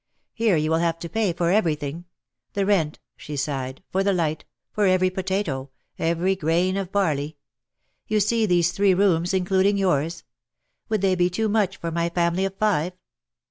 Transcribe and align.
Here 0.33 0.55
you 0.57 0.71
will 0.71 0.79
have 0.79 0.97
to 1.01 1.09
pay 1.09 1.31
for 1.31 1.51
everything; 1.51 2.05
the 2.53 2.65
rent!" 2.65 2.97
she 3.17 3.37
sighed, 3.37 3.83
"for 3.91 4.03
the 4.03 4.13
light, 4.13 4.45
for 4.71 4.87
every 4.87 5.11
potato, 5.11 5.69
every 5.99 6.35
grain 6.35 6.75
of 6.75 6.91
barley. 6.91 7.37
You 8.07 8.19
see 8.19 8.47
these 8.47 8.71
three 8.71 8.95
rooms, 8.95 9.31
including 9.31 9.77
yours? 9.77 10.23
Would 10.89 11.01
they 11.01 11.13
be 11.13 11.29
too 11.29 11.49
much 11.49 11.77
for 11.77 11.91
my 11.91 12.09
family 12.09 12.45
of 12.45 12.55
five?" 12.55 12.93